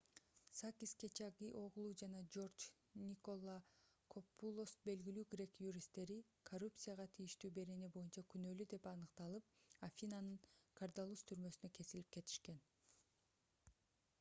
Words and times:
сакис 0.59 0.91
кечагиоглу 1.01 1.89
жана 2.01 2.21
джордж 2.35 2.63
николакопулос 3.01 4.73
белгилүү 4.89 5.25
грек 5.35 5.59
юристтери 5.65 6.17
коррупцияга 6.51 7.05
тийиштүү 7.19 7.51
берене 7.59 7.91
боюнча 7.99 8.25
күнөлүү 8.35 8.67
деп 8.73 8.89
аныкталып 8.95 9.53
афинанын 9.91 10.41
кордаллус 10.81 11.27
түрмөсүнө 11.35 11.73
кесилип 11.81 12.11
кетишкен 12.19 12.65